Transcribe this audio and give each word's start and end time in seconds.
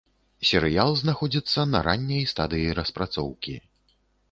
Серыял 0.51 0.91
знаходзіцца 1.01 1.67
на 1.75 1.83
ранняй 1.89 2.25
стадыі 2.33 2.75
распрацоўкі. 2.83 3.57